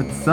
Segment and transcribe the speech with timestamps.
[0.00, 0.32] What's up?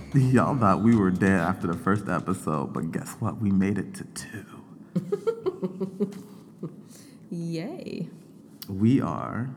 [0.14, 3.38] Y'all thought we were dead after the first episode, but guess what?
[3.40, 4.44] We made it to two.
[7.28, 8.08] Yay.
[8.68, 9.50] We are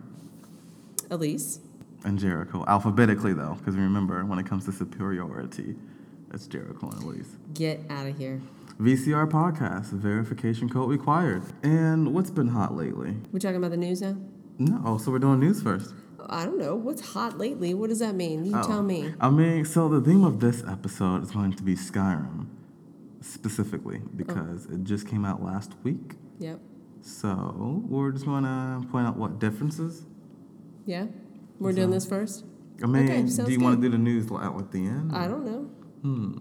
[1.12, 1.60] Elise.
[2.04, 5.76] and Jericho, alphabetically though, because remember, when it comes to superiority,
[6.34, 7.38] it's Jericho and Elise.
[7.54, 8.42] Get out of here.
[8.80, 11.44] VCR podcast, verification code required.
[11.62, 13.16] And what's been hot lately?
[13.32, 14.18] We're talking about the news now?
[14.58, 15.94] No, so we're doing news first.
[16.28, 16.76] I don't know.
[16.76, 17.74] What's hot lately?
[17.74, 18.46] What does that mean?
[18.46, 18.64] You Oh.
[18.68, 19.14] tell me.
[19.20, 22.48] I mean, so the theme of this episode is going to be Skyrim,
[23.22, 26.16] specifically because it just came out last week.
[26.40, 26.60] Yep.
[27.02, 30.06] So we're just going to point out what differences.
[30.86, 31.08] Yeah?
[31.60, 32.46] We're doing this first?
[32.84, 35.12] I mean, Okay, do you want to do the news out at the end?
[35.14, 35.70] I don't know.
[36.02, 36.34] Hmm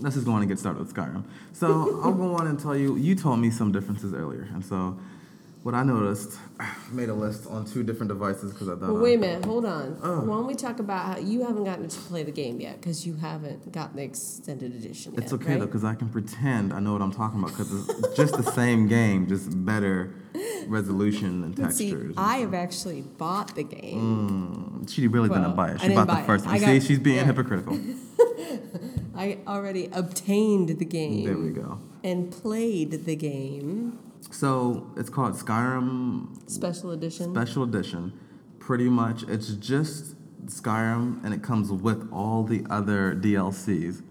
[0.00, 1.24] Let's just go on and get started with Skyrim.
[1.52, 2.94] So I'll go on and tell you.
[2.96, 4.96] You told me some differences earlier, and so
[5.62, 8.92] what I noticed, I made a list on two different devices because I thought.
[8.92, 9.44] Well, wait a minute.
[9.44, 9.98] Hold on.
[10.02, 10.20] Oh.
[10.20, 13.06] Why don't we talk about how you haven't gotten to play the game yet because
[13.06, 15.24] you haven't gotten the extended edition yet.
[15.24, 15.60] It's okay right?
[15.60, 18.50] though, because I can pretend I know what I'm talking about because it's just the
[18.52, 20.14] same game, just better
[20.66, 22.16] resolution and But See, textures.
[22.16, 24.80] and I have actually bought the game.
[24.84, 25.80] Mm, she really Well, didn't buy it.
[25.80, 26.26] She bought the it.
[26.26, 26.58] first one.
[26.58, 27.24] See, she's being yeah.
[27.24, 27.78] hypocritical.
[29.16, 31.24] I already obtained the game.
[31.24, 31.80] There we go.
[32.04, 33.98] And played the game.
[34.30, 37.34] So it's called Skyrim Special edition.
[37.34, 38.12] Special Edition.
[38.58, 40.14] Pretty much, it's just
[40.46, 44.02] Skyrim, and it comes with all the other DLCs,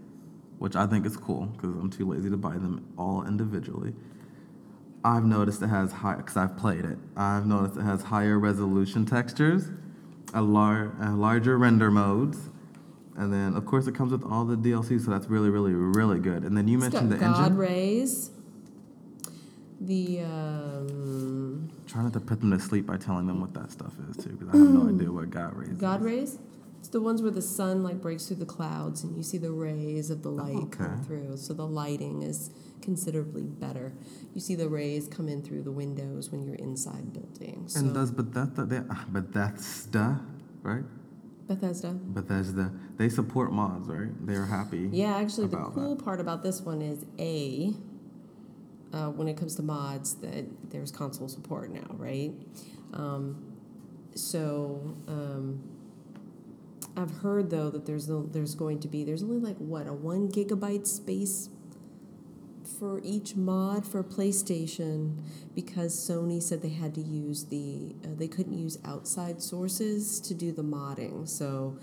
[0.58, 3.94] which I think is cool because I'm too lazy to buy them all individually.
[5.04, 6.98] I've noticed it has high because I've played it.
[7.16, 9.70] I've noticed it has higher resolution textures,
[10.34, 12.50] a, lar- a larger render modes,
[13.16, 15.00] and then of course it comes with all the DLC.
[15.04, 16.44] So that's really, really, really good.
[16.44, 17.58] And then you It's mentioned the God engine.
[17.58, 18.32] rays.
[19.80, 23.94] The um, Try not to put them to sleep by telling them what that stuff
[24.10, 25.78] is too, because I have no idea what God rays.
[25.78, 26.06] God is.
[26.06, 26.40] rays.
[26.80, 29.52] It's the ones where the sun like breaks through the clouds and you see the
[29.52, 31.04] rays of the light come okay.
[31.06, 31.38] through.
[31.38, 32.50] So the lighting is
[32.82, 33.94] considerably better.
[34.34, 37.74] You see the rays come in through the windows when you're inside buildings.
[37.74, 38.80] So And does Bethesda, they,
[39.10, 40.22] Bethesda,
[40.62, 40.84] right?
[41.48, 41.94] Bethesda.
[41.94, 44.10] Bethesda, they support mods, right?
[44.26, 44.90] They're happy.
[44.92, 47.74] Yeah, actually, the cool part about this one is a
[48.94, 52.32] uh, when it comes to mods that there's console support now, right?
[52.94, 53.54] Um,
[54.16, 55.62] so um,
[56.96, 59.94] I've heard though that there's no, there's going to be there's only like what a
[59.94, 61.50] one gigabyte space
[62.80, 65.18] for each mod for PlayStation
[65.56, 70.34] because Sony said they had to use the uh, they couldn't use outside sources to
[70.34, 71.28] do the modding.
[71.28, 71.78] So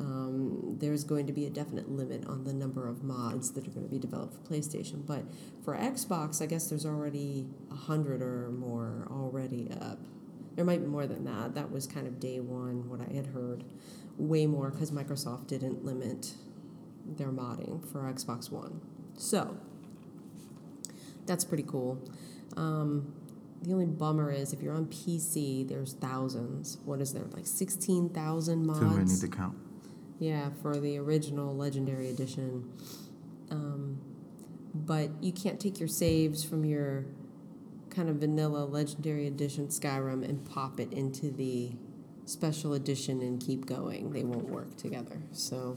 [0.00, 3.70] um, there's going to be a definite limit on the number of mods that are
[3.70, 5.06] going to be developed for PlayStation.
[5.06, 5.24] But
[5.64, 9.98] for Xbox, I guess there's already a hundred or more already up.
[10.56, 11.54] There might be more than that.
[11.54, 13.64] That was kind of day one what I had heard.
[14.16, 16.34] Way more because Microsoft didn't limit
[17.04, 18.80] their modding for Xbox One.
[19.16, 19.56] So
[21.26, 21.98] that's pretty cool.
[22.56, 23.12] Um,
[23.62, 26.78] the only bummer is if you're on PC, there's thousands.
[26.84, 27.24] What is there?
[27.32, 28.78] Like 16,000 mods?
[28.80, 29.56] Too many to count.
[30.18, 32.70] Yeah, for the original Legendary Edition.
[33.50, 34.00] Um,
[34.74, 37.06] but you can't take your saves from your
[37.90, 41.72] kind of vanilla Legendary Edition Skyrim and pop it into the
[42.26, 44.12] Special Edition and keep going.
[44.12, 45.20] They won't work together.
[45.32, 45.76] So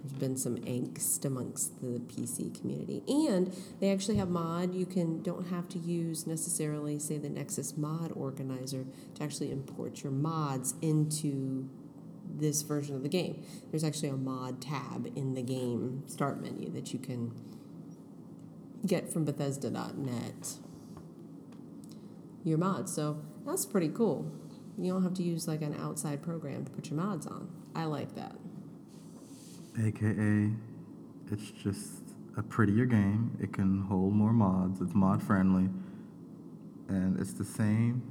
[0.00, 3.02] there's been some angst amongst the PC community.
[3.08, 4.74] And they actually have mod.
[4.74, 8.86] You can don't have to use necessarily, say, the Nexus mod organizer
[9.16, 11.68] to actually import your mods into
[12.38, 13.42] this version of the game.
[13.70, 17.32] There's actually a mod tab in the game start menu that you can
[18.86, 20.54] get from Bethesda.net.
[22.44, 22.94] Your mods.
[22.94, 24.30] So that's pretty cool.
[24.78, 27.50] You don't have to use like an outside program to put your mods on.
[27.74, 28.36] I like that.
[29.78, 30.50] AKA,
[31.30, 32.02] it's just
[32.36, 33.36] a prettier game.
[33.40, 34.80] It can hold more mods.
[34.80, 35.68] It's mod friendly,
[36.88, 38.02] and it's the same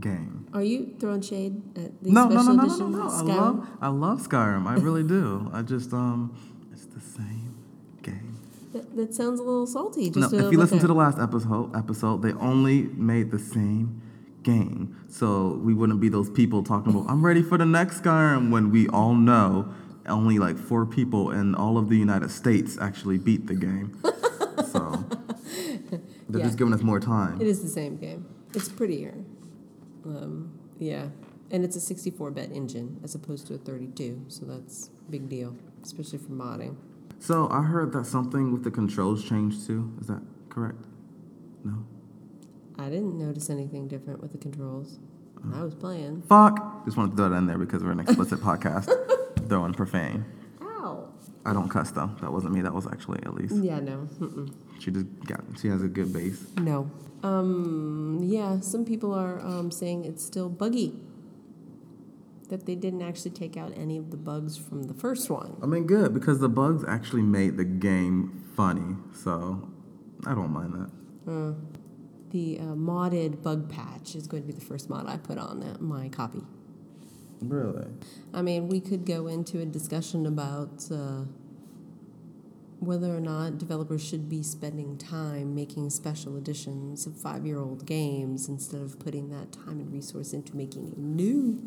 [0.00, 0.46] game.
[0.52, 3.08] Are you throwing shade at the No, no, special no, no, no, edition no, no.
[3.10, 4.66] I love, I love Skyrim.
[4.66, 5.50] I really do.
[5.52, 6.36] I just, um,
[6.72, 7.56] it's the same
[8.02, 8.36] game.
[8.72, 10.10] That, that sounds a little salty.
[10.10, 14.00] No, if you listen to the last episode, episode, they only made the same
[14.42, 18.50] game, so we wouldn't be those people talking about I'm ready for the next Skyrim
[18.50, 19.72] when we all know
[20.06, 23.96] only like four people in all of the United States actually beat the game.
[24.70, 25.02] so
[26.28, 26.44] they're Yeah.
[26.46, 27.40] just giving us more time.
[27.40, 28.26] It is the same game.
[28.52, 29.14] It's prettier.
[30.04, 31.08] Um, yeah.
[31.50, 35.28] And it's a 64 bit engine as opposed to a 32, so that's a big
[35.28, 36.76] deal, especially for modding.
[37.20, 39.92] So I heard that something with the controls changed too.
[40.00, 40.84] Is that correct?
[41.64, 41.86] No.
[42.78, 44.98] I didn't notice anything different with the controls.
[45.54, 46.22] I was playing.
[46.28, 46.84] Fuck.
[46.86, 48.88] Just wanted to throw that in there because we're an explicit podcast.
[49.48, 50.24] Throwing profane.
[51.44, 52.10] I don't cuss though.
[52.20, 52.62] That wasn't me.
[52.62, 53.52] That was actually Elise.
[53.52, 54.08] Yeah, no.
[54.18, 54.54] Mm-mm.
[54.80, 55.44] She just got.
[55.60, 56.44] She has a good base.
[56.58, 56.90] No.
[57.22, 60.94] Um, yeah, some people are um, saying it's still buggy.
[62.48, 65.56] That they didn't actually take out any of the bugs from the first one.
[65.62, 68.96] I mean, good because the bugs actually made the game funny.
[69.14, 69.68] So
[70.26, 71.30] I don't mind that.
[71.30, 71.54] Uh,
[72.30, 75.62] the uh, modded bug patch is going to be the first mod I put on
[75.62, 76.42] uh, my copy.
[77.48, 77.86] Really?
[78.32, 81.24] I mean, we could go into a discussion about uh,
[82.80, 87.86] whether or not developers should be spending time making special editions of five year old
[87.86, 91.62] games instead of putting that time and resource into making a new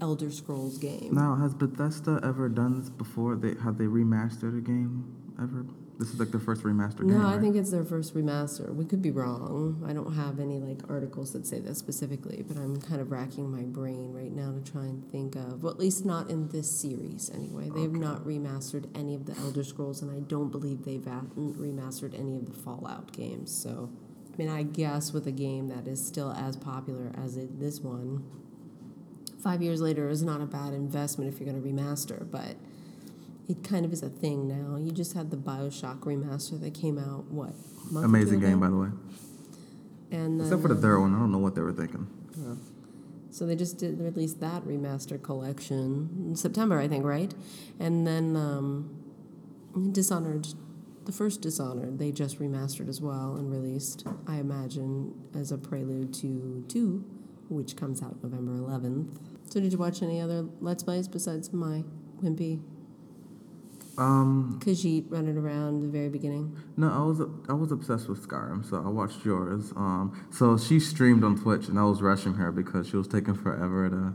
[0.00, 1.14] Elder Scrolls game.
[1.14, 3.36] Now, has Bethesda ever done this before?
[3.36, 5.64] They have they remastered a game ever?
[5.98, 7.24] This is like their first remastered No, game.
[7.26, 7.40] I right?
[7.40, 8.72] think it's their first remaster.
[8.72, 9.84] We could be wrong.
[9.84, 13.50] I don't have any like articles that say that specifically, but I'm kind of racking
[13.50, 16.70] my brain right now to try and think of, well, at least not in this
[16.70, 17.68] series anyway.
[17.68, 17.98] They have Okay.
[17.98, 22.46] not remastered any of the Elder Scrolls, and I don't believe they've remastered any of
[22.46, 23.50] the Fallout games.
[23.50, 23.90] So,
[24.32, 27.80] I mean, I guess with a game that is still as popular as it, this
[27.80, 28.22] one,
[29.42, 32.54] five years later is not a bad investment if you're going to remaster, but
[33.48, 34.76] it kind of is a thing now.
[34.76, 37.54] You just had the Bioshock remaster that came out what?
[37.96, 38.88] Amazing game, by the way.
[40.10, 42.06] And Except for the third one, I don't know what they were thinking.
[42.36, 42.54] Yeah.
[43.30, 47.32] so they just did release that remastered collection in September, I think, right?
[47.80, 50.48] And then um, Dishonored,
[51.06, 54.06] the first Dishonored, they just remastered as well and released.
[54.26, 57.04] I imagine as a prelude to two,
[57.48, 59.16] which comes out November 11th.
[59.50, 61.82] So did you watch any other Let's Plays besides my
[62.22, 62.60] Wimpy
[63.98, 66.56] Um, Khajiit running around the very beginning?
[66.76, 69.72] no, I was I was obsessed with Skyrim, so I watched yours.
[69.76, 73.34] Um, so she streamed on Twitch, and I was rushing her because she was taking
[73.34, 74.14] forever to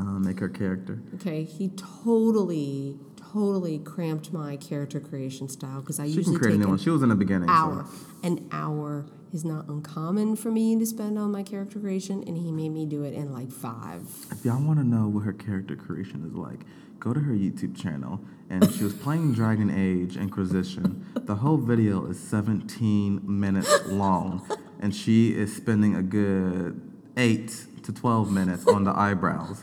[0.00, 1.02] uh, make her character.
[1.16, 2.98] Okay, he totally,
[3.32, 6.78] totally cramped my character creation style because I She usually can create a new one.
[6.78, 7.48] She was in the beginning.
[7.50, 7.84] hour.
[7.86, 8.26] So.
[8.26, 12.50] An hour is not uncommon for me to spend on my character creation, and he
[12.50, 14.02] made me do it in like five.
[14.30, 16.60] If y'all want to know what her character creation is like,
[16.98, 18.20] go to her YouTube channel.
[18.50, 21.04] And she was playing Dragon Age Inquisition.
[21.14, 24.48] The whole video is 17 minutes long,
[24.80, 26.80] and she is spending a good
[27.18, 29.60] eight to 12 minutes on the eyebrows.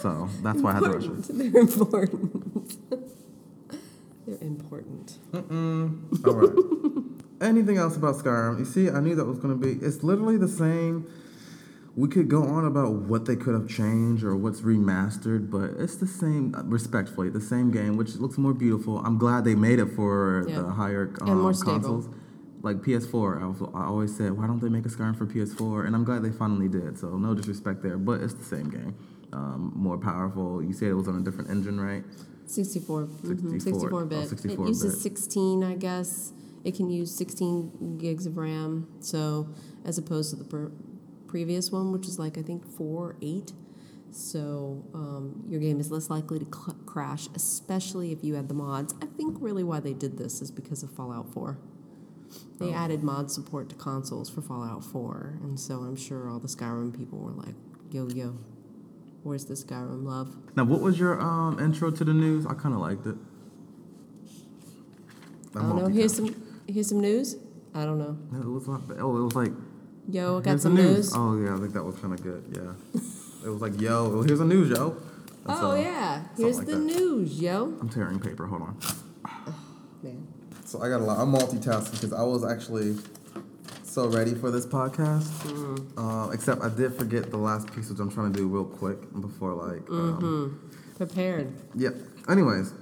[0.00, 1.12] So that's why I had to rush her.
[1.12, 1.28] Important.
[1.38, 2.90] They're important.
[4.26, 5.18] They're important.
[5.32, 6.26] Mm-mm.
[6.26, 6.79] All right.
[7.40, 8.58] Anything else about Skyrim?
[8.58, 9.84] You see, I knew that was going to be.
[9.84, 11.06] It's literally the same.
[11.96, 15.96] We could go on about what they could have changed or what's remastered, but it's
[15.96, 16.54] the same.
[16.66, 18.98] Respectfully, the same game, which looks more beautiful.
[18.98, 20.60] I'm glad they made it for Yeah.
[20.62, 21.72] the higher um, And more stable.
[21.80, 22.08] consoles.
[22.62, 25.86] Like PS4, I, was, I always said, why don't they make a Skyrim for PS4?
[25.86, 26.98] And I'm glad they finally did.
[26.98, 28.94] So no disrespect there, but it's the same game.
[29.32, 30.62] Um, more powerful.
[30.62, 32.04] You said it was on a different engine, right?
[32.44, 33.06] 64.
[33.06, 34.28] mhm, 64, 64 oh, bit.
[34.28, 35.02] 64 it uses bit.
[35.02, 36.32] 16, I guess.
[36.64, 38.88] It can use 16 gigs of RAM.
[39.00, 39.48] So,
[39.84, 40.72] as opposed to the per-
[41.26, 43.52] previous one, which is like, I think, 4 or 8.
[44.10, 48.54] So, um, your game is less likely to cl- crash, especially if you add the
[48.54, 48.92] mods.
[49.00, 51.58] I think really why they did this is because of Fallout 4.
[52.58, 52.74] They Oh.
[52.74, 55.38] added mod support to consoles for Fallout 4.
[55.42, 57.54] And so, I'm sure all the Skyrim people were like,
[57.90, 58.36] yo, yo,
[59.22, 60.36] where's the Skyrim love?
[60.56, 62.44] Now, what was your um, intro to the news?
[62.46, 63.16] I kind of liked it.
[65.56, 65.86] I don't know.
[65.88, 66.34] Here's some
[66.72, 67.36] here's some news.
[67.74, 68.16] I don't know.
[68.32, 68.82] No, it was not.
[68.98, 69.52] Oh, it was like.
[70.08, 71.12] Yo, I got some the news.
[71.14, 72.42] Oh yeah, I think that was kind of good.
[72.56, 73.00] Yeah,
[73.44, 74.90] it was like, yo, here's the news, yo.
[74.90, 74.98] And
[75.46, 76.80] Oh so, yeah, here's like the that.
[76.80, 77.76] news, yo.
[77.80, 78.46] I'm tearing paper.
[78.46, 78.76] Hold on.
[80.02, 80.26] Man,
[80.64, 81.18] So I got a lot.
[81.20, 82.96] I'm multitasking because I was actually
[83.84, 85.28] so ready for this podcast.
[85.46, 85.86] Mm.
[85.96, 88.98] Uh, except I did forget the last piece, which I'm trying to do real quick
[89.20, 89.88] before like.
[89.90, 91.52] Um, prepared.
[91.76, 91.94] Yep.
[92.28, 92.72] Anyways,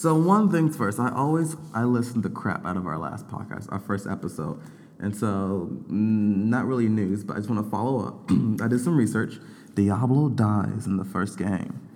[0.00, 0.98] so one things first.
[0.98, 4.60] I always I listened the crap out of our last podcast, our first episode,
[4.98, 8.30] and so mm, not really news, but I just want to follow up.
[8.62, 9.34] I did some research.
[9.74, 11.89] Diablo dies in the first game.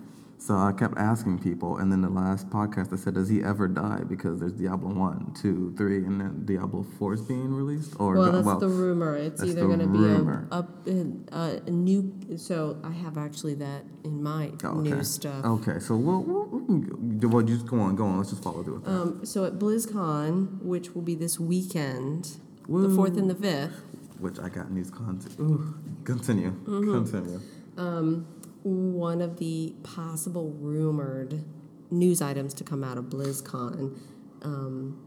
[0.45, 3.67] So I kept asking people, and then the last podcast I said, "Does he ever
[3.67, 7.95] die?" Because there's Diablo one, two, three, and then Diablo four is being released.
[7.99, 9.15] Or Well, that's the rumor.
[9.17, 12.13] It's either going to be a, a, a, a new.
[12.37, 14.91] So I have actually that in my Oh, okay.
[14.91, 15.43] news stuff.
[15.43, 18.17] Okay, so we'll, we'll, we can go, well, just go on, go on.
[18.17, 18.91] Let's just follow through with that.
[18.91, 22.37] Um, so at BlizzCon, which will be this weekend,
[22.69, 23.81] the fourth and the fifth,
[24.19, 25.35] which I got news content.
[25.39, 25.73] Ooh,
[26.03, 26.93] continue, Mm-hmm.
[26.93, 27.39] continue.
[27.77, 28.27] um,
[28.65, 31.43] one of the possible rumored
[31.91, 33.97] news items to come out of BlizzCon
[34.41, 34.99] um,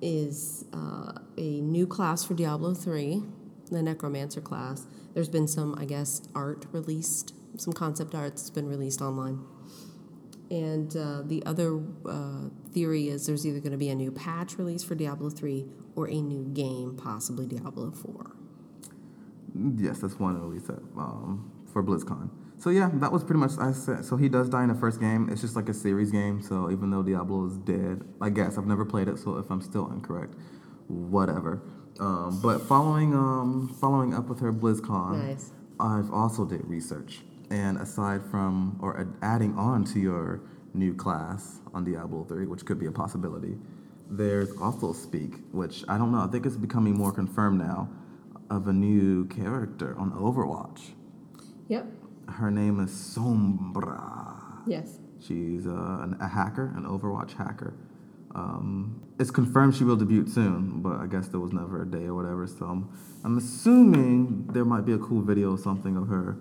[0.00, 3.22] is uh, a new class for Diablo 3
[3.70, 4.86] the necromancer class.
[5.14, 9.44] There's been some, I guess, art released, some concept art that's been released online.
[10.50, 14.58] And uh, the other uh, theory is there's either going to be a new patch
[14.58, 18.36] release for Diablo 3 or a new game, possibly Diablo 4.
[19.76, 22.30] Yes, that's one at, um, for BlizzCon.
[22.58, 24.04] So yeah, that was pretty much I said.
[24.04, 25.28] So he does die in the first game.
[25.30, 26.40] It's just like a series game.
[26.42, 29.18] So even though Diablo is dead, I guess I've never played it.
[29.18, 30.34] So if I'm still incorrect,
[30.88, 31.62] whatever.
[32.00, 35.50] Um, but following um, following up with her BlizzCon, Nice.
[35.78, 37.22] I've also did research.
[37.50, 40.40] And aside from or ad- adding on to your
[40.72, 43.56] new class on Diablo 3, which could be a possibility,
[44.10, 46.20] there's also Speak, which I don't know.
[46.20, 47.88] I think it's becoming more confirmed now
[48.50, 50.92] of a new character on Overwatch.
[51.68, 51.86] Yep.
[52.28, 54.62] Her name is Sombra.
[54.66, 54.98] Yes.
[55.20, 55.70] She's uh,
[56.02, 57.74] an, a hacker, an Overwatch hacker.
[58.34, 62.06] Um, it's confirmed she will debut soon, but I guess there was never a day
[62.06, 62.46] or whatever.
[62.46, 62.90] So I'm,
[63.24, 66.36] I'm assuming there might be a cool video or something of her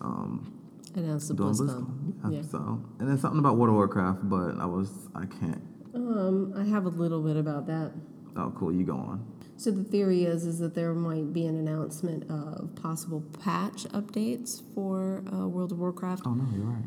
[0.00, 0.58] um,
[0.94, 1.34] Announced the.
[1.34, 2.14] BlizzCon.
[2.24, 2.42] Yeah, Yeah.
[2.42, 5.62] So and then something about World of Warcraft, but I was I can't.
[5.94, 7.92] Um, I have a little bit about that.
[8.36, 8.72] Oh, cool.
[8.72, 9.24] You go on.
[9.58, 14.62] So the theory is is that there might be an announcement of possible patch updates
[14.74, 16.84] for uh, World of Warcraft, Oh no, you're right.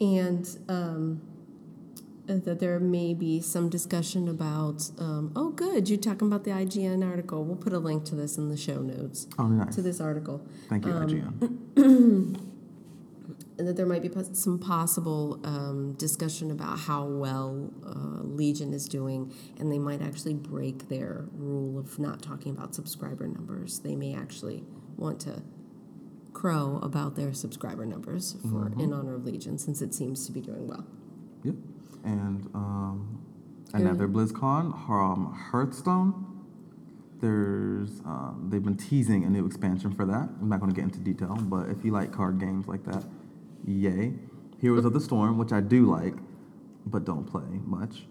[0.00, 1.20] and um,
[2.28, 4.88] uh, that there may be some discussion about.
[4.98, 7.44] Um, oh, good, you're talking about the IGN article.
[7.44, 9.74] We'll put a link to this in the show notes Oh, nice.
[9.74, 10.46] to this article.
[10.68, 11.08] Thank you, um,
[11.76, 12.40] IGN.
[13.58, 18.86] and that there might be some possible um, discussion about how well uh, Legion is
[18.86, 23.80] doing, and they might actually break their rule of not talking about subscriber numbers.
[23.80, 24.64] They may actually
[24.96, 25.42] want to
[26.32, 30.42] crow about their subscriber numbers for in honor of Legion, since it seems to be
[30.42, 30.86] doing well.
[31.44, 31.54] Yep.
[32.04, 33.24] And um,
[33.72, 36.24] another BlizzCon, um, Hearthstone.
[37.18, 40.28] There's um, they've been teasing a new expansion for that.
[40.40, 43.02] I'm not going to get into detail, but if you like card games like that,
[43.64, 44.14] yay!
[44.58, 46.14] Heroes of the Storm, which I do like,
[46.86, 48.06] but don't play much.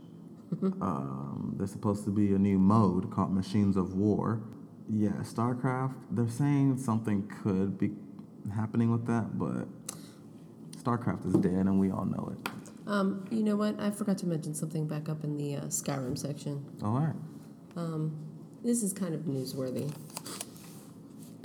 [0.81, 4.41] um, there's supposed to be a new mode called Machines of War.
[4.89, 5.95] Yeah, StarCraft.
[6.11, 7.91] They're saying something could be
[8.53, 9.67] happening with that, but
[10.77, 12.49] StarCraft is dead, and we all know it.
[12.87, 13.79] Um, you know what?
[13.79, 16.63] I forgot to mention something back up in the uh, Skyrim section.
[16.83, 17.15] All right.
[17.75, 18.15] Um,
[18.63, 19.91] this is kind of newsworthy.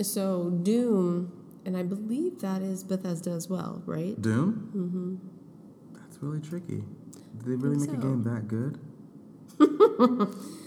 [0.01, 1.31] So Doom,
[1.65, 4.19] and I believe that is Bethesda as well, right?
[4.21, 4.71] Doom?
[4.75, 5.99] Mm-hmm.
[5.99, 6.83] That's really tricky.
[7.37, 8.79] Did they really make think a game that good?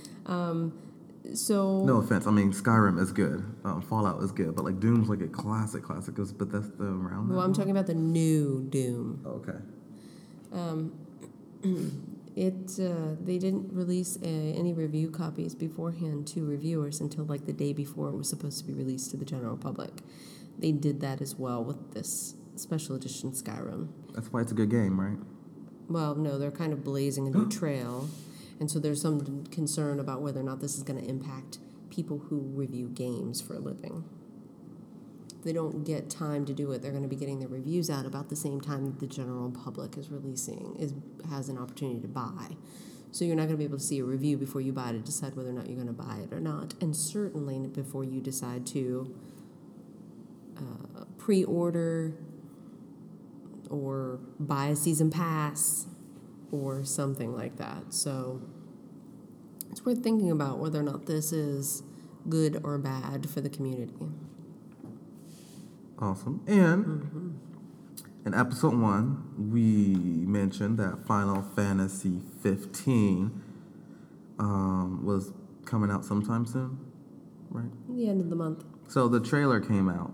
[1.33, 2.27] So No offense.
[2.27, 3.45] I mean, Skyrim is good.
[3.65, 6.19] Um, Fallout is good, but like Doom's like a classic, classic.
[6.19, 7.35] Is Bethesda around that?
[7.35, 9.23] well, I'm talking about the new Doom.
[9.27, 9.59] Okay.
[10.53, 10.93] Um.
[12.37, 17.53] It uh, they didn't release uh, any review copies beforehand to reviewers until like the
[17.53, 19.93] day before it was supposed to be released to the general public.
[20.59, 23.89] They did that as well with this special edition Skyrim.
[24.15, 25.19] That's why it's a good game, right?
[25.89, 28.09] Well, no, they're kind of blazing a new trail,
[28.61, 31.59] and so there's some concern about whether or not this is going to impact
[31.91, 34.05] people who review games for a living.
[35.37, 37.91] If they don't get time to do it, they're going to be getting their reviews
[37.91, 40.95] out about the same time that the general public is releasing is
[41.29, 42.57] has an opportunity to buy.
[43.13, 44.95] So you're not going to be able to see a review before you buy it
[44.95, 48.03] to decide whether or not you're going to buy it or not, and certainly before
[48.03, 49.15] you decide to
[50.57, 52.15] uh, pre-order
[53.71, 55.87] or buy a season pass
[56.51, 57.93] or something like that.
[57.93, 58.43] So
[59.71, 61.83] it's worth thinking about whether or not this is
[62.29, 64.09] good or bad for the community.
[65.99, 66.43] Awesome.
[66.47, 67.39] And
[68.25, 69.97] in episode one, we
[70.27, 73.43] mentioned that Final Fantasy 15
[74.39, 75.33] um, was
[75.65, 76.79] coming out sometime soon,
[77.51, 77.71] right?
[77.89, 78.65] The end of the month.
[78.89, 80.13] So the trailer came out,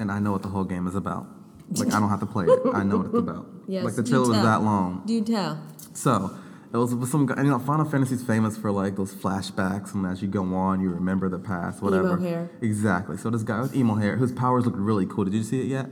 [0.00, 1.26] and I know what the whole game is about.
[1.72, 2.58] Like I don't have to play it.
[2.74, 3.46] I know what it's about.
[3.68, 5.02] Yes, like the trailer was that long.
[5.06, 5.62] Do you tell.
[5.92, 6.36] So
[6.72, 7.42] it was with some guy.
[7.42, 10.90] You know, Final Fantasy's famous for like those flashbacks, and as you go on, you
[10.90, 12.14] remember the past, whatever.
[12.14, 12.50] Emo hair.
[12.60, 13.16] Exactly.
[13.16, 15.24] So this guy with emo hair, whose powers looked really cool.
[15.24, 15.86] Did you see it yet?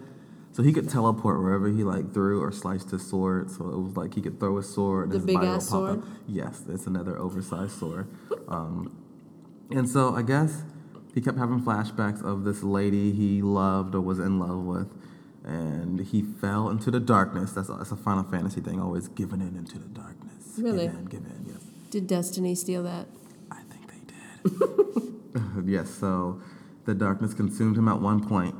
[0.51, 3.49] So he could teleport wherever he like threw or sliced his sword.
[3.51, 5.71] So it was like he could throw his sword and The his big body ass
[5.71, 6.03] will pop sword?
[6.03, 6.09] up.
[6.27, 8.09] Yes, it's another oversized sword.
[8.49, 8.97] Um,
[9.71, 10.65] and so I guess
[11.19, 14.87] he kept having flashbacks of this lady he loved or was in love with.
[15.43, 17.51] And he fell into the darkness.
[17.51, 20.55] That's a, that's a Final Fantasy thing, always giving in into the darkness.
[20.59, 20.87] Really?
[20.87, 21.65] Give in, give in, yes.
[21.91, 23.07] Did Destiny steal that?
[23.51, 24.51] I think they
[25.65, 25.65] did.
[25.69, 26.41] yes, so
[26.85, 28.55] the darkness consumed him at one point,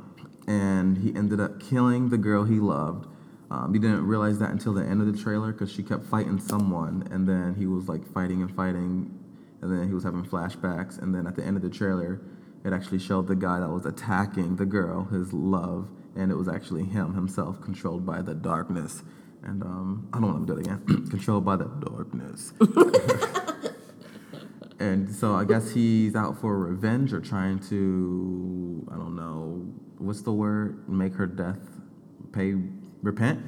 [0.45, 3.07] and he ended up killing the girl he loved.
[3.49, 6.41] Um, he didn't realize that until the end of the trailer because she kept fighting
[6.41, 9.17] someone, and then he was like fighting and fighting,
[9.61, 12.19] and then he was having flashbacks, and then at the end of the trailer,
[12.63, 16.47] it actually showed the guy that was attacking the girl, his love, and it was
[16.47, 19.03] actually him himself, controlled by the darkness.
[19.43, 21.07] And um, I don't want to do it again.
[21.09, 22.53] controlled by the darkness.
[24.79, 29.65] and so I guess he's out for revenge or trying to, I don't know,
[29.97, 30.89] what's the word?
[30.89, 31.59] Make her death
[32.33, 32.55] pay,
[33.01, 33.41] repent?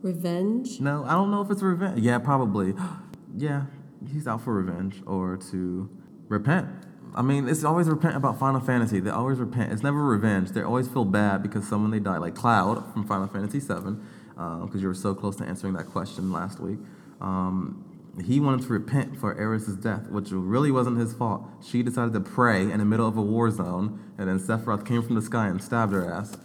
[0.00, 0.80] Revenge?
[0.80, 2.00] No, I don't know if it's revenge.
[2.00, 2.74] Yeah, probably.
[3.36, 3.64] yeah,
[4.10, 5.90] he's out for revenge or to
[6.28, 6.68] repent.
[7.14, 8.98] I mean, it's always repent about Final Fantasy.
[8.98, 9.72] They always repent.
[9.72, 10.50] It's never revenge.
[10.50, 13.96] They always feel bad because someone they die, like Cloud from Final Fantasy VII,
[14.34, 16.78] because uh, you were so close to answering that question last week.
[17.20, 17.84] Um,
[18.24, 21.42] he wanted to repent for Aeris' death, which really wasn't his fault.
[21.62, 25.02] She decided to pray in the middle of a war zone, and then Sephiroth came
[25.02, 26.36] from the sky and stabbed her ass.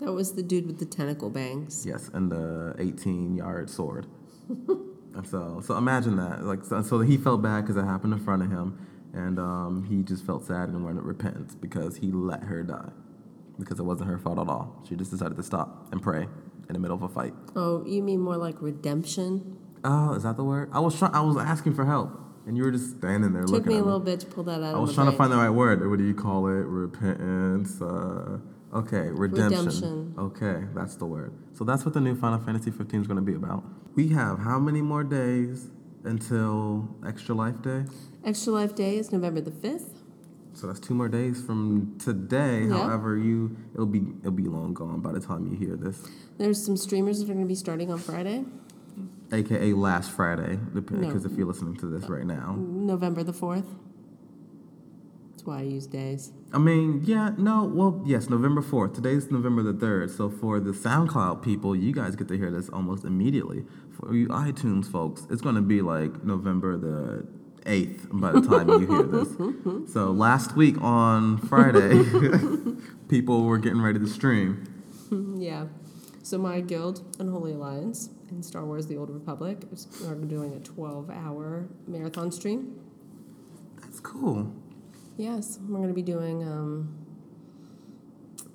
[0.00, 1.84] That was the dude with the tentacle bangs.
[1.84, 4.06] Yes, and the 18-yard sword.
[4.48, 6.44] and so, so imagine that.
[6.44, 8.78] Like, so, so he felt bad because it happened in front of him,
[9.12, 12.90] and um, he just felt sad and wanted repentance because he let her die,
[13.58, 14.82] because it wasn't her fault at all.
[14.88, 16.22] She just decided to stop and pray
[16.68, 17.32] in the middle of a fight.
[17.56, 19.56] Oh, you mean more like redemption?
[19.84, 20.70] Oh, is that the word?
[20.72, 21.14] I was trying.
[21.14, 22.10] I was asking for help,
[22.46, 23.72] and you were just standing there Took looking.
[23.72, 24.74] me a little bit to pull that out.
[24.74, 25.88] I was trying to find the right word.
[25.88, 26.66] What do you call it?
[26.66, 27.80] Repentance.
[27.80, 28.38] Uh,
[28.74, 29.66] okay, redemption.
[29.66, 30.14] Redemption.
[30.18, 31.32] Okay, that's the word.
[31.54, 33.64] So that's what the new Final Fantasy 15 is going to be about.
[33.94, 35.70] We have how many more days
[36.04, 37.84] until Extra Life Day?
[38.24, 39.94] Extra Life Day is November the fifth.
[40.54, 42.64] So that's two more days from today.
[42.64, 42.78] Yeah.
[42.78, 46.04] However, you it'll be it'll be long gone by the time you hear this.
[46.36, 48.44] There's some streamers that are going to be starting on Friday,
[49.32, 51.30] AKA last Friday, because No.
[51.30, 52.56] if you're listening to this right now.
[52.58, 53.66] November the fourth.
[55.48, 56.30] Why I use days.
[56.52, 58.92] I mean, yeah, no, well, yes, November 4th.
[58.94, 60.14] Today's November the 3rd.
[60.14, 63.64] So for the SoundCloud people, you guys get to hear this almost immediately.
[63.98, 67.26] For you iTunes folks, it's going to be like November the
[67.62, 69.88] 8th by the time you hear this.
[69.94, 72.04] So last week on Friday,
[73.08, 74.66] people were getting ready to stream.
[75.38, 75.68] Yeah.
[76.22, 80.60] So my guild, Unholy Alliance, in Star Wars: The Old Republic, is are doing a
[80.60, 82.78] 12-hour marathon stream.
[83.80, 84.52] That's cool.
[85.18, 86.94] Yes, we're going to be doing um,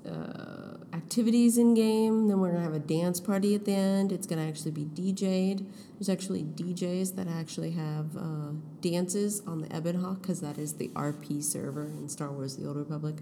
[0.09, 2.29] uh, activities in game.
[2.29, 4.13] Then we're going to have a dance party at the end.
[4.13, 5.65] It's going to actually be DJ'd.
[5.99, 10.75] There's actually DJs that actually have uh, dances on the Ebon Hawk because that is
[10.75, 13.15] the RP server in Star Wars: The Old Republic.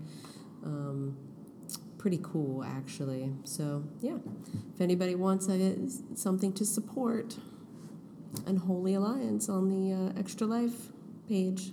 [0.64, 1.18] Um,
[1.98, 3.34] pretty cool, actually.
[3.44, 4.18] So yeah,
[4.76, 5.78] if anybody wants a,
[6.14, 7.38] something to support,
[8.46, 10.92] Unholy Alliance on the uh, Extra Life
[11.28, 11.72] page.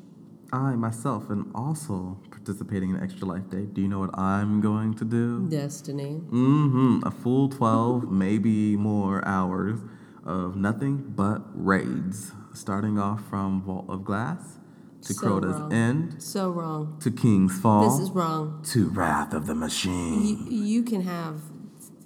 [0.53, 3.67] I myself am also participating in Extra Life Day.
[3.67, 5.47] Do you know what I'm going to do?
[5.49, 6.23] Destiny.
[6.31, 7.01] Mm-hmm.
[7.07, 9.81] A full 12, maybe more hours
[10.25, 12.33] of nothing but raids.
[12.55, 14.59] Starting off from Vault of Glass
[15.03, 15.73] to So Crota's wrong.
[15.73, 16.97] End So wrong.
[17.03, 18.63] to King's Fall This is wrong.
[18.71, 20.25] to Wrath of the Machine.
[20.51, 21.37] You, you can have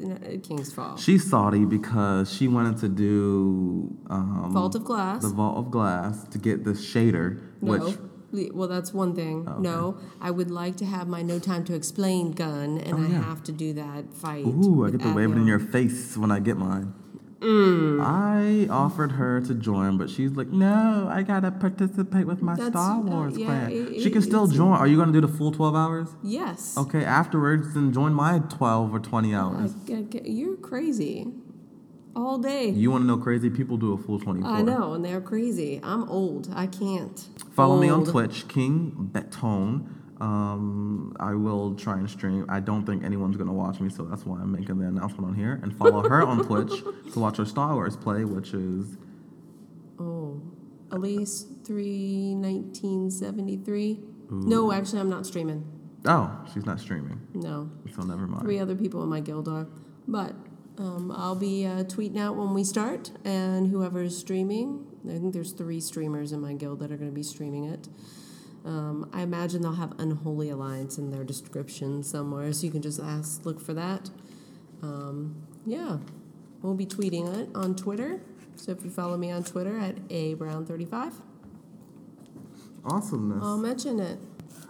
[0.04, 0.96] uh, King's Fall.
[0.96, 5.22] She's salty because she wanted to do um, Vault of Glass.
[5.22, 7.72] the Vault of Glass to get the shader, no.
[7.78, 7.96] which
[8.32, 9.46] Well, that's one thing.
[9.46, 12.98] Oh, No, I would like to have my no time to explain gun, and Oh,
[13.02, 13.22] I yeah.
[13.22, 14.46] have to do that fight.
[14.46, 16.94] Ooh, I get to wave it in your face when I get mine.
[17.40, 18.00] Mm.
[18.00, 22.70] I offered her to join, but she's like, "No, I gotta participate with my That's-
[22.70, 24.74] Star uh, Wars yeah, clan." it- she can still join.
[24.78, 26.08] Are you gonna do the full twelve hours?
[26.22, 26.78] Yes.
[26.78, 29.74] Okay, afterwards, then join my twelve or twenty hours.
[29.90, 31.32] I- I- you're crazy.
[32.14, 32.68] All day.
[32.68, 34.50] You want to know crazy people do a full twenty-four.
[34.50, 35.80] I know, and they're crazy.
[35.82, 36.48] I'm old.
[36.54, 37.18] I can't.
[37.54, 39.98] Follow me on Twitch, King Beton.
[40.20, 42.44] Um, I will try and stream.
[42.48, 45.34] I don't think anyone's gonna watch me, so that's why I'm making the announcement on
[45.34, 45.58] here.
[45.62, 46.82] And follow her on Twitch
[47.14, 48.96] to watch her Star Wars play, which is
[49.98, 50.40] Oh,
[50.90, 54.00] Elise three nineteen seventy three.
[54.30, 55.64] No, actually, I'm not streaming.
[56.06, 58.42] oh, she's not streaming, No, so never mind.
[58.42, 59.66] three other people in my guild are,
[60.08, 60.34] but
[60.78, 64.86] um, I'll be uh, tweeting out when we start, and whoever is streaming.
[65.04, 67.88] I think there's three streamers in my guild that are going to be streaming it.
[68.64, 73.00] Um, I imagine they'll have Unholy Alliance in their description somewhere, so you can just
[73.00, 74.10] ask, look for that.
[74.82, 75.98] Um, yeah,
[76.62, 78.20] we'll be tweeting it on Twitter.
[78.56, 81.14] So if you follow me on Twitter at a brown thirty five,
[82.84, 83.42] Awesomeness.
[83.42, 84.18] I'll mention it.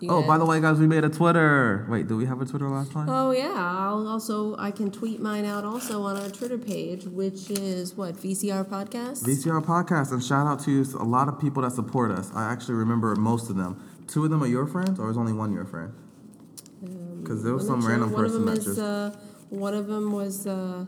[0.02, 1.86] You oh, guys- by the way, guys, we made a Twitter.
[1.88, 3.08] Wait, did we have a Twitter last time?
[3.08, 7.48] Oh yeah, I'll also I can tweet mine out also on our Twitter page, which
[7.50, 9.22] is what VCR podcast.
[9.22, 12.32] VCR podcast, and shout out to a lot of people that support us.
[12.34, 13.80] I actually remember most of them.
[14.08, 15.92] Two of them are your friends, or is only one your friend?
[17.22, 17.90] Because there was I'm some sure.
[17.90, 18.78] random one person of them that is just.
[18.80, 19.10] uh,
[19.50, 20.84] one of them was uh,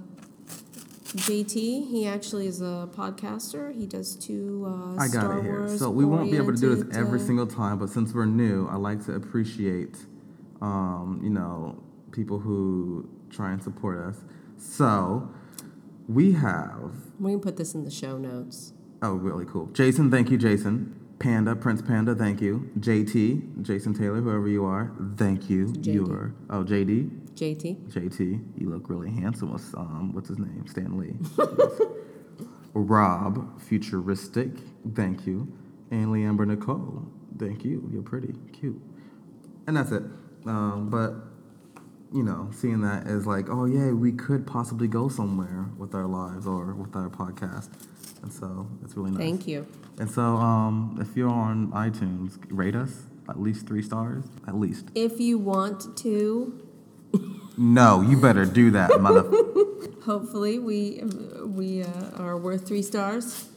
[1.16, 1.55] JT,
[1.88, 3.74] he actually is a podcaster.
[3.74, 5.59] He does two uh, I got Star it here.
[5.61, 8.12] Wars So we won't be able to do this every uh, single time, but since
[8.12, 9.96] we're new, I like to appreciate,
[10.61, 14.24] um, you know, people who try and support us.
[14.59, 15.29] So
[16.09, 18.72] we have, We can put this in the show notes.
[19.03, 19.66] oh, really cool.
[19.66, 21.00] Jason, thank you, Jason.
[21.18, 22.70] Panda, Prince Panda, thank you.
[22.79, 25.66] JT, Jason Taylor, whoever you are, thank you.
[25.66, 25.94] JD.
[25.94, 27.92] You are, oh, JD, JT.
[27.92, 30.64] JT, you look really handsome with um, what's his name?
[30.66, 31.14] Stan Lee.
[32.74, 34.50] Rob, futuristic,
[34.94, 35.53] thank you.
[35.90, 37.07] And Leamber Nicole,
[37.38, 37.88] thank you.
[37.92, 38.81] You're pretty cute.
[39.66, 40.03] And that's it.
[40.46, 41.14] Um, but
[42.14, 46.07] you know, seeing that is like, oh yeah, we could possibly go somewhere with our
[46.07, 47.68] lives or with our podcast.
[48.22, 49.18] And so it's really nice.
[49.20, 49.66] Thank you.
[49.98, 54.24] And so um, if you're on iTunes, rate us at least three stars.
[54.46, 54.87] At least.
[54.94, 56.61] If you want to,
[57.59, 59.22] No, you better do that, mother.
[60.05, 61.03] hopefully we
[61.44, 63.48] we uh, are worth three stars.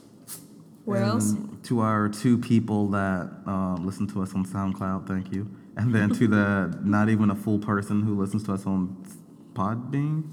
[0.84, 1.34] Where else?
[1.64, 5.50] To our two people that um, listen to us on SoundCloud, thank you.
[5.78, 8.96] And then to the not even a full person who listens to us on
[9.54, 10.24] Podbean.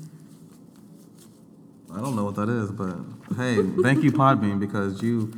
[1.93, 2.97] I don't know what that is, but
[3.37, 5.37] hey, thank you, Podbean, because you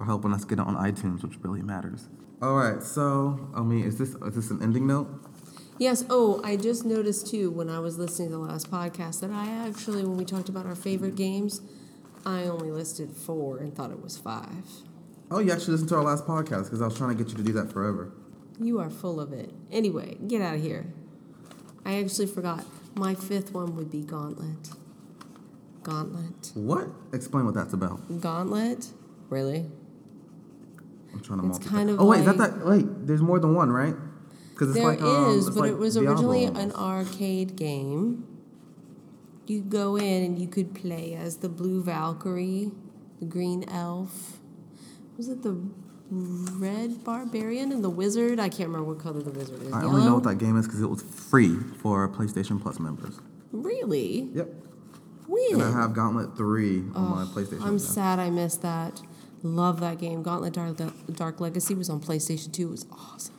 [0.00, 2.08] are helping us get it on iTunes, which really matters.
[2.40, 5.08] All right, so I mean, is this is this an ending note?
[5.78, 6.04] Yes.
[6.08, 9.50] Oh, I just noticed too when I was listening to the last podcast that I
[9.50, 11.60] actually, when we talked about our favorite games,
[12.24, 14.64] I only listed four and thought it was five.
[15.30, 17.36] Oh, you actually listened to our last podcast because I was trying to get you
[17.36, 18.12] to do that forever.
[18.60, 19.50] You are full of it.
[19.72, 20.86] Anyway, get out of here.
[21.84, 22.64] I actually forgot.
[22.94, 24.70] My fifth one would be Gauntlet.
[25.82, 26.52] Gauntlet.
[26.54, 26.88] What?
[27.12, 28.20] Explain what that's about.
[28.20, 28.88] Gauntlet?
[29.28, 29.66] Really?
[31.12, 31.68] I'm trying to It's multitask.
[31.68, 32.64] kind of oh wait, is that that?
[32.64, 33.94] Wait, there's more than one, right?
[34.50, 38.26] Because it's There like is, um, but like it was Diablo originally an arcade game.
[39.46, 42.70] You go in and you could play as the blue Valkyrie,
[43.18, 44.38] the green elf.
[45.16, 45.60] Was it the
[46.10, 48.38] red barbarian and the wizard?
[48.38, 49.72] I can't remember what color the wizard is.
[49.72, 49.92] I Yellow?
[49.92, 53.18] only know what that game is because it was free for PlayStation Plus members.
[53.52, 54.28] Really?
[54.34, 54.48] Yep.
[55.26, 55.54] When?
[55.54, 57.62] And I have Gauntlet 3 on my PlayStation.
[57.62, 57.78] I'm now.
[57.78, 59.00] sad I missed that.
[59.42, 60.22] Love that game.
[60.22, 60.76] Gauntlet Dark,
[61.14, 62.68] Dark Legacy was on PlayStation 2.
[62.68, 63.34] It was awesome.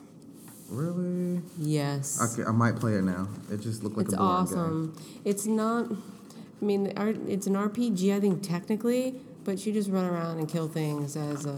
[0.68, 1.42] Really?
[1.58, 2.20] Yes.
[2.20, 3.28] Okay, I might play it now.
[3.50, 4.96] It just looked like it's a boring awesome.
[5.24, 5.90] It's not.
[6.60, 6.92] I mean,
[7.28, 11.46] it's an RPG, I think technically, but you just run around and kill things as
[11.46, 11.56] a.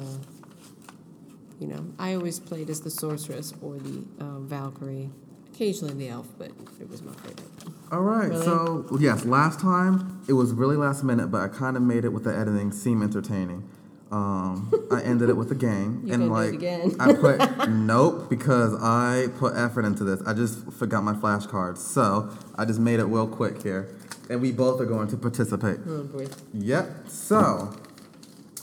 [1.58, 5.10] You know, I always played as the sorceress or the uh, Valkyrie,
[5.52, 7.40] occasionally the elf, but it was my favorite.
[7.90, 8.28] All right.
[8.28, 8.44] Really?
[8.44, 12.10] So yes, last time it was really last minute, but I kind of made it
[12.10, 13.68] with the editing seem entertaining.
[14.10, 16.96] Um, I ended it with a game, You're and gonna do it like again.
[17.00, 20.22] I put nope because I put effort into this.
[20.26, 23.94] I just forgot my flashcards, so I just made it real quick here,
[24.30, 25.78] and we both are going to participate.
[25.88, 26.26] Oh boy.
[26.54, 27.08] Yep.
[27.08, 27.74] So,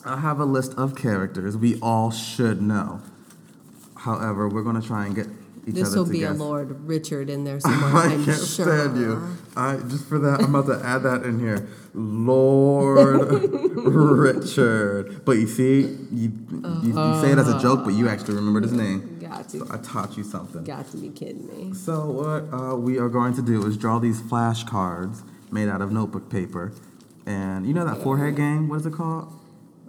[0.06, 3.02] I have a list of characters we all should know.
[3.98, 5.28] However, we're going to try and get
[5.68, 6.30] each This other will to be guess.
[6.38, 8.65] a Lord Richard in there somewhere, I I'm can't sure.
[8.68, 9.36] stand you.
[9.58, 11.68] I just for that I'm about to add that in here.
[11.96, 13.32] Lord
[13.76, 15.26] Richard.
[15.26, 18.63] But you see, you, you you say it as a joke, but you actually remembered
[18.63, 19.18] his name.
[19.20, 20.63] Got So to, I taught you something.
[20.65, 21.74] got to be kidding me.
[21.74, 25.91] So what uh, we are going to do is draw these flashcards made out of
[25.91, 26.74] notebook paper,
[27.26, 28.68] and you know that forehead game.
[28.70, 29.32] What is it called?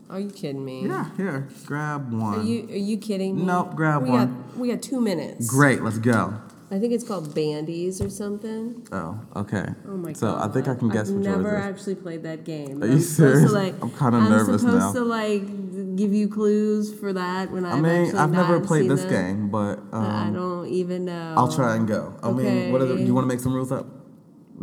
[0.09, 0.87] Are you kidding me?
[0.87, 2.41] Yeah, here, grab one.
[2.41, 3.43] Are you are you kidding me?
[3.43, 4.43] Nope, grab we one.
[4.51, 5.49] Got, we got two minutes.
[5.51, 6.35] Great, let's go.
[6.71, 8.87] I think it's called Bandies or something.
[8.91, 9.67] Oh, okay.
[9.87, 10.51] Oh my so god!
[10.51, 11.65] I think I can guess I've which never one it is.
[11.65, 12.83] actually played that game.
[12.83, 13.53] Are you I'm supposed serious?
[13.53, 14.73] Like, I'm kinda nervous now.
[14.73, 18.61] I'm supposed to like give you clues for that when I I've mean, I've never
[18.61, 19.11] played this it.
[19.11, 21.35] game, but I um, don't even know.
[21.37, 22.15] I'll try and go.
[22.23, 23.05] I mean, what are the, Okay.
[23.05, 23.87] you want to make some rules up?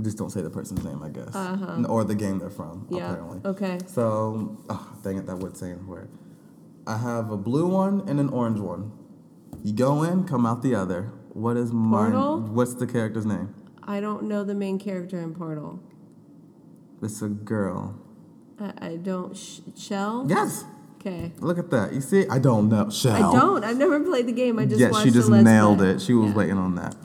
[0.02, 1.84] Just don't say the person's name, I guess, Uh-huh.
[1.88, 2.88] or the game they're from.
[2.90, 3.12] Yeah.
[3.12, 3.42] Apparently.
[3.46, 3.78] Okay.
[3.86, 6.10] So, oh, dang it, that would say the word.
[6.88, 8.92] I have a blue one and an orange one.
[9.64, 11.12] You go in, come out the other.
[11.34, 12.12] What is mine?
[12.12, 12.40] Portal?
[12.42, 13.54] What's the character's name?
[13.84, 15.80] I don't know the main character in Portal.
[17.02, 17.96] It's a girl.
[18.60, 19.36] I, I don't.
[19.38, 20.26] Sh- Chell.
[20.28, 20.64] Yes.
[21.00, 21.34] Okay.
[21.40, 21.94] Look at that.
[21.94, 22.90] You see, I don't know.
[22.90, 23.14] Chell.
[23.14, 23.64] I don't.
[23.64, 24.58] I've never played the game.
[24.58, 25.90] I just yeah, she just nailed Play.
[25.92, 26.02] it.
[26.02, 26.36] She was Yeah.
[26.36, 26.96] waiting on that.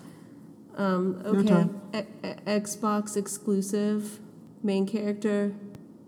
[0.77, 1.67] Um, okay.
[1.95, 2.03] E-
[2.47, 4.19] Xbox exclusive
[4.63, 5.55] main character.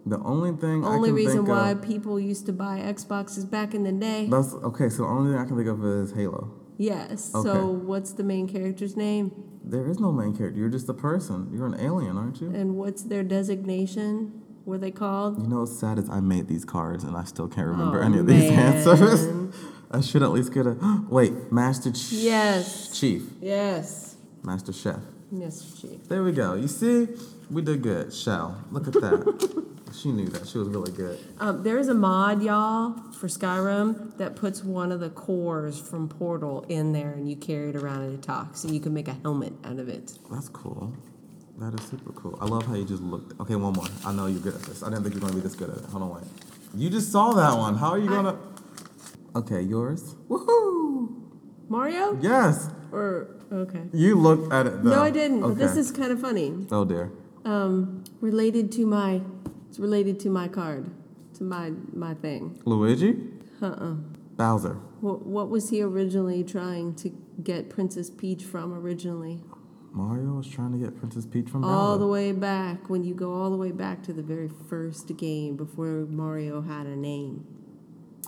[0.06, 3.82] The only thing I Only reason why of, people used to buy Xboxes back in
[3.84, 4.26] the day.
[4.30, 4.88] that's okay.
[4.88, 6.52] So the only thing I can think of is Halo.
[6.78, 7.32] Yes.
[7.34, 7.48] Okay.
[7.48, 9.32] So what's the main character's name?
[9.62, 10.58] There is no main character.
[10.58, 11.50] You're just a person.
[11.52, 12.48] You're an alien, aren't you?
[12.48, 14.42] And what's their designation?
[14.64, 15.40] Were they called?
[15.42, 18.06] You know what's sad is I made these cards and I still can't remember Oh,
[18.06, 19.54] any of these answers.
[19.90, 20.76] I should at least get a
[21.10, 21.52] wait.
[21.52, 22.98] Master Ch- Yes.
[22.98, 24.16] Chief, Yes.
[24.42, 25.00] Master Chef.
[26.08, 26.54] There we go.
[26.54, 27.08] You see,
[27.50, 28.12] We did good.
[28.12, 28.62] Chell.
[28.70, 29.66] Look at that.
[29.92, 30.46] she knew that.
[30.46, 31.18] She was really good.
[31.38, 36.08] Um, there is a mod, y'all, for Skyrim that puts one of the cores from
[36.08, 39.08] Portal in there, and you carry it around and it talks, and you can make
[39.08, 40.18] a helmet out of it.
[40.30, 40.92] That's cool.
[41.58, 42.38] That is super cool.
[42.40, 43.38] I love how you just looked.
[43.40, 43.86] Okay, one more.
[44.04, 44.82] I know you're good at this.
[44.82, 45.84] I didn't think you were gonna be this good at it.
[45.86, 46.24] Hold on, wait.
[46.74, 47.76] You just saw that one.
[47.76, 48.38] How are you gonna?
[49.36, 50.14] Okay, yours.
[50.28, 51.29] Woohoo!
[51.70, 52.18] Mario?
[52.20, 52.68] Yes.
[52.92, 53.85] Or okay.
[53.92, 54.83] You looked at it.
[54.83, 54.90] Though.
[54.90, 55.40] No, I didn't.
[55.40, 56.66] But this is kind of funny.
[56.70, 57.12] Oh dear.
[57.44, 59.22] Um, related to my,
[59.68, 60.90] it's related to my card,
[61.35, 62.61] to my my thing.
[62.66, 63.16] Luigi.
[63.62, 63.94] Uh-uh.
[64.37, 64.74] Bowser.
[65.00, 67.11] What what was he originally trying to
[67.42, 69.44] get Princess Peach from originally?
[69.92, 71.74] Mario was trying to get Princess Peach from Bowser.
[71.74, 75.16] All the way back when you go all the way back to the very first
[75.16, 77.46] game before Mario had a name.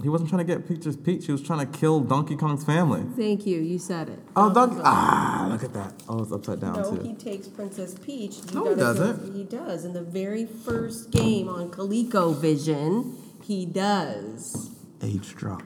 [0.01, 1.27] He wasn't trying to get Peach's Peach.
[1.27, 3.03] He was trying to kill Donkey Kong's family.
[3.17, 3.61] Thank you.
[3.61, 4.19] You said it.
[4.35, 4.81] Oh, Donkey.
[4.83, 5.93] Ah, look at that.
[6.09, 7.03] Oh, it's upside down No, too.
[7.03, 8.37] he takes Princess Peach.
[8.37, 9.35] You No, he gotta go- doesn't.
[9.35, 9.85] He does.
[9.85, 14.71] In the very first game on ColecoVision, he does.
[15.03, 15.63] Age drop.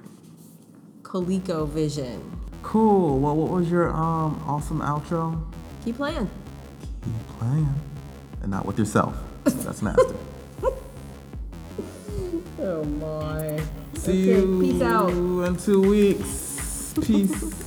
[1.03, 2.21] ColecoVision.
[2.63, 3.21] Cool.
[3.21, 5.41] Well, what was your um awesome outro?
[5.85, 6.29] Keep playing.
[7.05, 7.69] Keep playing,
[8.43, 9.17] and not with yourself.
[9.45, 10.03] That's nasty.
[12.59, 13.61] Oh my.
[13.95, 15.11] See Okay, you peace out.
[15.11, 16.95] in two weeks.
[17.03, 17.66] Peace.